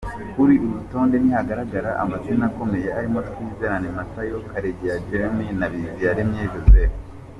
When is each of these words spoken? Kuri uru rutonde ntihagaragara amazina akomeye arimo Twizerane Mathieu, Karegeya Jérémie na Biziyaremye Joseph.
Kuri 0.33 0.53
uru 0.63 0.71
rutonde 0.79 1.15
ntihagaragara 1.19 1.89
amazina 2.03 2.43
akomeye 2.49 2.87
arimo 2.97 3.19
Twizerane 3.29 3.87
Mathieu, 3.97 4.39
Karegeya 4.51 4.95
Jérémie 5.07 5.53
na 5.59 5.67
Biziyaremye 5.71 6.43
Joseph. 6.53 6.95